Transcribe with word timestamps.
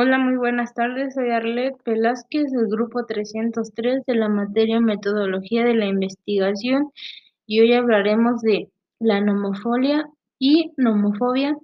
Hola, 0.00 0.16
muy 0.16 0.36
buenas 0.36 0.74
tardes. 0.74 1.14
Soy 1.14 1.30
Arlet 1.30 1.74
Velázquez 1.84 2.52
del 2.52 2.68
grupo 2.68 3.04
303 3.04 4.06
de 4.06 4.14
la 4.14 4.28
materia 4.28 4.78
Metodología 4.78 5.64
de 5.64 5.74
la 5.74 5.86
Investigación 5.86 6.92
y 7.46 7.58
hoy 7.58 7.72
hablaremos 7.72 8.40
de 8.42 8.70
la 9.00 9.20
nomofobia 9.20 10.08
y 10.38 10.70
nomofobia 10.76 11.56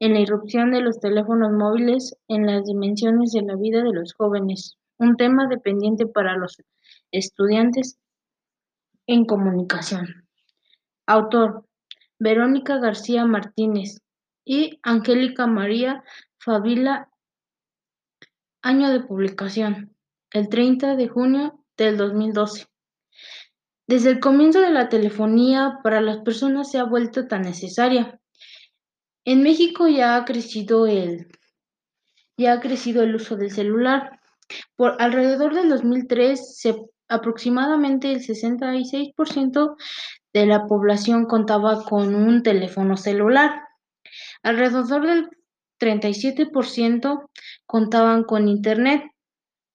en 0.00 0.12
la 0.12 0.20
irrupción 0.20 0.70
de 0.70 0.82
los 0.82 1.00
teléfonos 1.00 1.50
móviles 1.52 2.14
en 2.28 2.44
las 2.44 2.66
dimensiones 2.66 3.32
de 3.32 3.40
la 3.40 3.56
vida 3.56 3.82
de 3.82 3.94
los 3.94 4.12
jóvenes, 4.12 4.76
un 4.98 5.16
tema 5.16 5.48
dependiente 5.48 6.04
para 6.04 6.36
los 6.36 6.60
estudiantes 7.10 7.98
en 9.06 9.24
comunicación. 9.24 10.26
Autor, 11.06 11.64
Verónica 12.18 12.76
García 12.76 13.24
Martínez 13.24 14.02
y 14.44 14.78
Angélica 14.82 15.46
María 15.46 16.04
Favila 16.36 17.08
Año 18.64 18.92
de 18.92 19.00
publicación: 19.00 19.96
el 20.30 20.48
30 20.48 20.94
de 20.94 21.08
junio 21.08 21.64
del 21.76 21.96
2012. 21.96 22.66
Desde 23.88 24.10
el 24.10 24.20
comienzo 24.20 24.60
de 24.60 24.70
la 24.70 24.88
telefonía 24.88 25.80
para 25.82 26.00
las 26.00 26.18
personas 26.18 26.70
se 26.70 26.78
ha 26.78 26.84
vuelto 26.84 27.26
tan 27.26 27.42
necesaria. 27.42 28.20
En 29.24 29.42
México 29.42 29.88
ya 29.88 30.14
ha 30.14 30.24
crecido 30.24 30.86
el 30.86 31.26
ya 32.36 32.52
ha 32.52 32.60
crecido 32.60 33.02
el 33.02 33.16
uso 33.16 33.36
del 33.36 33.50
celular. 33.50 34.20
Por 34.76 34.94
alrededor 35.00 35.54
del 35.54 35.68
2003 35.68 36.56
se 36.56 36.76
aproximadamente 37.08 38.12
el 38.12 38.20
66% 38.20 39.76
de 40.32 40.46
la 40.46 40.66
población 40.66 41.26
contaba 41.26 41.82
con 41.82 42.14
un 42.14 42.44
teléfono 42.44 42.96
celular. 42.96 43.62
Alrededor 44.44 45.04
del 45.04 45.28
37% 45.82 47.28
contaban 47.66 48.22
con 48.22 48.46
Internet 48.46 49.02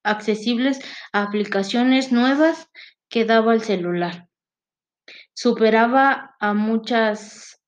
accesibles 0.04 0.80
a 1.12 1.24
aplicaciones 1.24 2.14
nuevas 2.14 2.70
que 3.10 3.26
daba 3.26 3.54
el 3.54 3.62
celular. 3.62 4.30
Superaba 5.34 6.36
a 6.40 6.54
muchas 6.54 7.62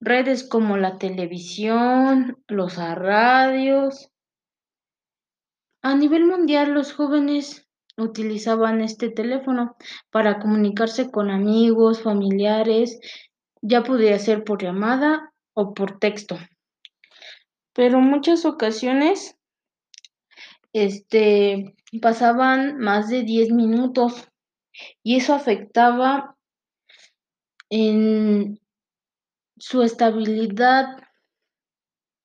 redes 0.00 0.48
como 0.48 0.76
la 0.76 0.98
televisión, 0.98 2.38
los 2.46 2.76
radios. 2.76 4.08
A 5.82 5.96
nivel 5.96 6.26
mundial, 6.26 6.72
los 6.72 6.92
jóvenes 6.92 7.66
utilizaban 7.96 8.80
este 8.82 9.10
teléfono 9.10 9.76
para 10.10 10.38
comunicarse 10.38 11.10
con 11.10 11.30
amigos, 11.30 12.02
familiares, 12.02 13.00
ya 13.62 13.82
podía 13.82 14.18
ser 14.20 14.44
por 14.44 14.62
llamada 14.62 15.32
o 15.54 15.74
por 15.74 15.98
texto 15.98 16.38
pero 17.80 17.98
muchas 17.98 18.44
ocasiones 18.44 19.38
este, 20.74 21.74
pasaban 22.02 22.76
más 22.76 23.08
de 23.08 23.22
10 23.22 23.52
minutos 23.52 24.28
y 25.02 25.16
eso 25.16 25.32
afectaba 25.32 26.36
en 27.70 28.60
su 29.56 29.80
estabilidad 29.80 30.88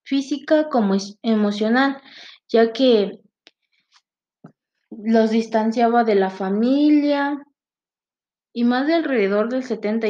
física 0.04 0.68
como 0.68 0.98
emocional, 1.22 2.02
ya 2.50 2.74
que 2.74 3.22
los 4.90 5.30
distanciaba 5.32 6.04
de 6.04 6.16
la 6.16 6.32
familia 6.32 7.48
y 8.52 8.66
más 8.66 8.88
de 8.88 8.96
alrededor 8.96 9.48
del 9.48 9.64
70, 9.64 10.06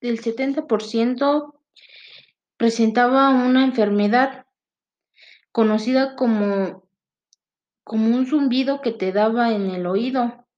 del 0.00 0.22
70% 0.22 1.52
presentaba 2.56 3.30
una 3.30 3.64
enfermedad 3.64 4.43
conocida 5.54 6.16
como, 6.16 6.82
como 7.84 8.16
un 8.16 8.26
zumbido 8.26 8.80
que 8.80 8.90
te 8.90 9.12
daba 9.12 9.52
en 9.52 9.70
el 9.70 9.86
oído, 9.86 10.48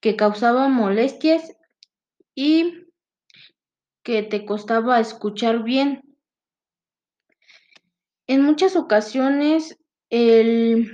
que 0.00 0.16
causaba 0.16 0.66
molestias 0.66 1.56
y 2.34 2.88
que 4.02 4.24
te 4.24 4.44
costaba 4.44 4.98
escuchar 4.98 5.62
bien. 5.62 6.02
En 8.26 8.42
muchas 8.42 8.74
ocasiones 8.74 9.78
el, 10.10 10.90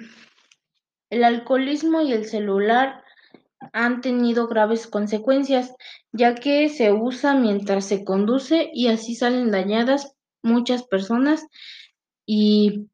el 1.09 1.25
alcoholismo 1.25 2.03
y 2.03 2.13
el 2.13 2.27
celular 2.27 3.03
han 3.73 4.03
tenido 4.03 4.47
graves 4.47 4.87
consecuencias, 4.87 5.75
ya 6.13 6.35
que 6.35 6.69
se 6.69 6.93
usa 6.93 7.33
mientras 7.33 7.87
se 7.87 8.05
conduce 8.05 8.69
y 8.75 8.89
así 8.89 9.15
salen 9.15 9.51
dañadas 9.51 10.15
muchas 10.43 10.83
personas 10.83 11.47
y 12.27 12.91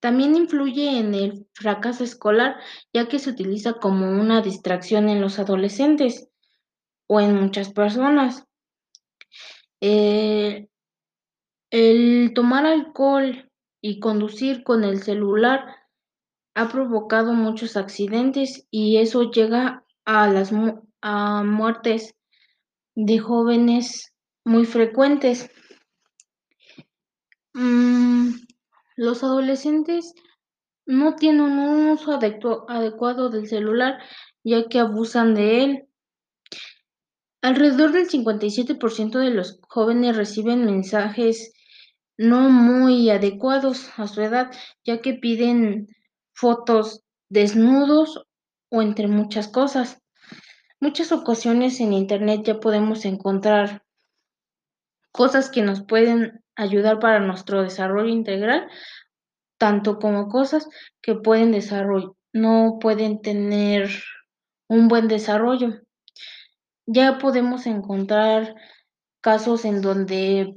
también 0.00 0.36
influye 0.36 0.98
en 0.98 1.14
el 1.14 1.46
fracaso 1.52 2.04
escolar, 2.04 2.56
ya 2.92 3.08
que 3.08 3.18
se 3.18 3.30
utiliza 3.30 3.74
como 3.74 4.10
una 4.10 4.42
distracción 4.42 5.08
en 5.08 5.20
los 5.20 5.38
adolescentes 5.38 6.28
o 7.06 7.20
en 7.20 7.34
muchas 7.34 7.72
personas. 7.72 8.44
Eh, 9.80 10.68
el 11.70 12.32
tomar 12.34 12.66
alcohol 12.66 13.50
y 13.80 14.00
conducir 14.00 14.64
con 14.64 14.84
el 14.84 15.02
celular 15.02 15.64
ha 16.54 16.68
provocado 16.68 17.34
muchos 17.34 17.76
accidentes 17.76 18.66
y 18.70 18.96
eso 18.96 19.30
llega 19.30 19.84
a 20.04 20.26
las 20.28 20.50
a 21.00 21.44
muertes 21.44 22.14
de 22.96 23.18
jóvenes 23.18 24.12
muy 24.44 24.64
frecuentes. 24.64 25.50
Mm, 27.60 28.34
los 28.94 29.24
adolescentes 29.24 30.14
no 30.86 31.16
tienen 31.16 31.58
un 31.58 31.88
uso 31.88 32.12
adecuado 32.12 33.30
del 33.30 33.48
celular 33.48 33.98
ya 34.44 34.68
que 34.68 34.78
abusan 34.78 35.34
de 35.34 35.64
él. 35.64 35.88
Alrededor 37.42 37.90
del 37.90 38.08
57% 38.08 39.18
de 39.18 39.30
los 39.30 39.58
jóvenes 39.62 40.16
reciben 40.16 40.66
mensajes 40.66 41.52
no 42.16 42.48
muy 42.48 43.10
adecuados 43.10 43.90
a 43.96 44.06
su 44.06 44.22
edad, 44.22 44.52
ya 44.84 45.00
que 45.00 45.14
piden 45.14 45.88
fotos 46.32 47.02
desnudos 47.28 48.24
o 48.70 48.82
entre 48.82 49.08
muchas 49.08 49.48
cosas. 49.48 50.00
Muchas 50.78 51.10
ocasiones 51.10 51.80
en 51.80 51.92
Internet 51.92 52.42
ya 52.44 52.60
podemos 52.60 53.04
encontrar 53.04 53.82
cosas 55.10 55.50
que 55.50 55.62
nos 55.62 55.82
pueden 55.82 56.44
ayudar 56.58 56.98
para 56.98 57.20
nuestro 57.20 57.62
desarrollo 57.62 58.08
integral, 58.08 58.68
tanto 59.58 59.98
como 59.98 60.28
cosas 60.28 60.68
que 61.00 61.14
pueden 61.14 61.52
desarrollar, 61.52 62.10
no 62.34 62.78
pueden 62.80 63.22
tener 63.22 63.88
un 64.68 64.88
buen 64.88 65.08
desarrollo. 65.08 65.80
Ya 66.86 67.18
podemos 67.18 67.66
encontrar 67.66 68.54
casos 69.20 69.64
en 69.64 69.80
donde 69.80 70.54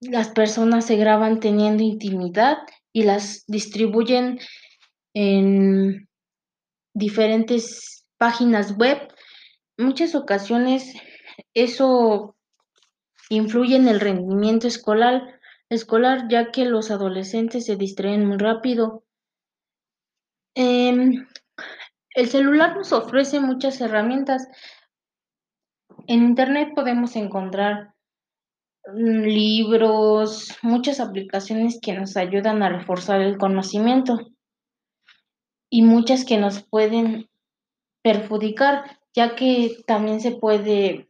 las 0.00 0.28
personas 0.28 0.84
se 0.86 0.96
graban 0.96 1.40
teniendo 1.40 1.82
intimidad 1.82 2.58
y 2.92 3.04
las 3.04 3.44
distribuyen 3.46 4.38
en 5.14 6.08
diferentes 6.94 8.06
páginas 8.18 8.76
web. 8.76 8.98
muchas 9.76 10.14
ocasiones 10.14 10.94
eso 11.54 12.36
influye 13.28 13.76
en 13.76 13.88
el 13.88 14.00
rendimiento 14.00 14.66
escolar, 14.66 15.40
escolar 15.68 16.28
ya 16.28 16.50
que 16.50 16.64
los 16.64 16.90
adolescentes 16.90 17.66
se 17.66 17.76
distraen 17.76 18.26
muy 18.26 18.38
rápido. 18.38 19.04
Em, 20.54 21.26
el 22.14 22.28
celular 22.28 22.76
nos 22.76 22.92
ofrece 22.92 23.40
muchas 23.40 23.80
herramientas. 23.80 24.46
En 26.06 26.22
Internet 26.22 26.72
podemos 26.74 27.16
encontrar 27.16 27.94
mm, 28.86 29.22
libros, 29.22 30.56
muchas 30.62 31.00
aplicaciones 31.00 31.78
que 31.80 31.94
nos 31.94 32.16
ayudan 32.16 32.62
a 32.62 32.68
reforzar 32.68 33.20
el 33.20 33.36
conocimiento 33.38 34.18
y 35.70 35.82
muchas 35.82 36.24
que 36.24 36.38
nos 36.38 36.62
pueden 36.62 37.28
perjudicar, 38.02 38.98
ya 39.14 39.34
que 39.34 39.82
también 39.86 40.20
se 40.20 40.32
puede 40.32 41.08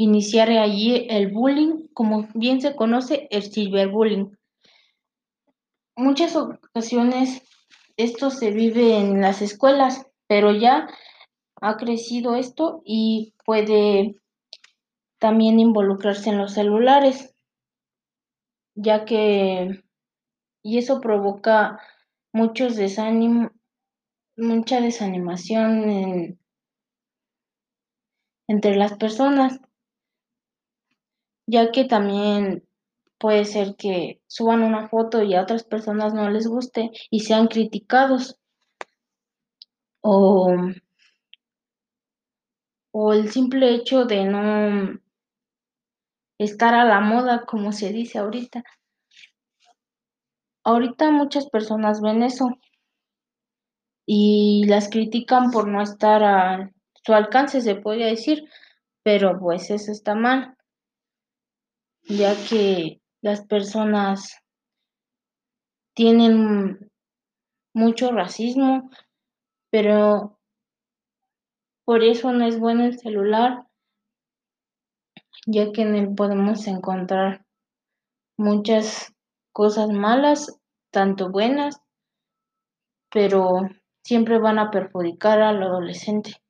iniciar 0.00 0.48
allí 0.48 1.06
el 1.10 1.28
bullying, 1.28 1.88
como 1.92 2.26
bien 2.34 2.62
se 2.62 2.74
conoce, 2.74 3.28
el 3.30 3.42
ciberbullying. 3.52 4.34
Muchas 5.94 6.34
ocasiones 6.36 7.42
esto 7.98 8.30
se 8.30 8.50
vive 8.50 8.96
en 8.96 9.20
las 9.20 9.42
escuelas, 9.42 10.06
pero 10.26 10.52
ya 10.52 10.88
ha 11.60 11.76
crecido 11.76 12.34
esto 12.34 12.80
y 12.86 13.34
puede 13.44 14.16
también 15.18 15.60
involucrarse 15.60 16.30
en 16.30 16.38
los 16.38 16.54
celulares, 16.54 17.34
ya 18.74 19.04
que 19.04 19.84
y 20.62 20.78
eso 20.78 21.02
provoca 21.02 21.78
muchos 22.32 22.74
desánimo, 22.76 23.50
mucha 24.34 24.80
desanimación 24.80 26.38
entre 28.48 28.76
las 28.76 28.96
personas 28.96 29.60
ya 31.50 31.72
que 31.72 31.84
también 31.84 32.64
puede 33.18 33.44
ser 33.44 33.74
que 33.76 34.22
suban 34.28 34.62
una 34.62 34.88
foto 34.88 35.22
y 35.22 35.34
a 35.34 35.42
otras 35.42 35.64
personas 35.64 36.14
no 36.14 36.30
les 36.30 36.46
guste 36.46 36.90
y 37.10 37.20
sean 37.20 37.48
criticados. 37.48 38.38
O, 40.00 40.56
o 42.92 43.12
el 43.12 43.30
simple 43.30 43.74
hecho 43.74 44.04
de 44.04 44.24
no 44.24 45.00
estar 46.38 46.72
a 46.72 46.84
la 46.84 47.00
moda, 47.00 47.44
como 47.44 47.72
se 47.72 47.92
dice 47.92 48.18
ahorita. 48.18 48.64
Ahorita 50.64 51.10
muchas 51.10 51.50
personas 51.50 52.00
ven 52.00 52.22
eso 52.22 52.58
y 54.06 54.64
las 54.66 54.88
critican 54.88 55.50
por 55.50 55.66
no 55.68 55.82
estar 55.82 56.22
a 56.22 56.70
su 57.04 57.12
alcance, 57.12 57.60
se 57.60 57.74
podría 57.74 58.06
decir, 58.06 58.44
pero 59.02 59.38
pues 59.38 59.70
eso 59.70 59.90
está 59.92 60.14
mal, 60.14 60.56
ya 62.10 62.34
que 62.48 63.00
las 63.22 63.46
personas 63.46 64.36
tienen 65.94 66.90
mucho 67.72 68.10
racismo, 68.10 68.90
pero 69.70 70.38
por 71.84 72.02
eso 72.02 72.32
no 72.32 72.46
es 72.46 72.58
bueno 72.58 72.84
el 72.84 72.98
celular, 72.98 73.66
ya 75.46 75.70
que 75.72 75.82
en 75.82 75.94
él 75.94 76.14
podemos 76.16 76.66
encontrar 76.66 77.44
muchas 78.36 79.14
cosas 79.52 79.90
malas, 79.90 80.58
tanto 80.90 81.30
buenas, 81.30 81.80
pero 83.12 83.68
siempre 84.02 84.38
van 84.38 84.58
a 84.58 84.70
perjudicar 84.70 85.42
al 85.42 85.62
adolescente. 85.62 86.42